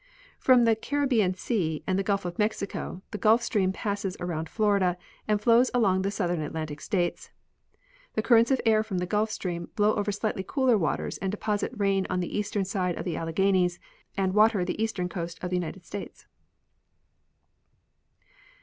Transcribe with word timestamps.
From 0.39 0.63
the 0.65 0.75
"Caribbean 0.75 1.35
sea 1.35 1.83
and 1.85 1.99
the 1.99 2.01
Gulf 2.01 2.25
of 2.25 2.39
Mexico 2.39 3.03
the 3.11 3.19
Gulf 3.19 3.43
stream 3.43 3.71
passes 3.71 4.17
around 4.19 4.49
Florida 4.49 4.97
and 5.27 5.39
floAvs 5.39 5.69
along 5.75 6.01
the 6.01 6.09
southern 6.09 6.41
At 6.41 6.53
lantic 6.53 6.81
States. 6.81 7.29
The 8.15 8.23
currents 8.23 8.49
of 8.49 8.59
air 8.65 8.81
from 8.81 8.97
the 8.97 9.05
Gulf 9.05 9.29
stream 9.29 9.69
blow 9.75 9.93
over 9.93 10.09
slightl}^ 10.09 10.47
cooler 10.47 10.75
waters 10.75 11.19
and 11.19 11.29
deposit 11.31 11.71
rain 11.77 12.07
on 12.09 12.19
the 12.19 12.35
eastern 12.35 12.65
side 12.65 12.95
of 12.97 13.05
the 13.05 13.15
Alleghanies 13.15 13.77
and 14.17 14.33
water 14.33 14.65
the* 14.65 14.81
eastern 14.83 15.07
coast 15.07 15.37
of 15.43 15.51
the 15.51 15.55
United 15.57 15.85
States. 15.85 16.25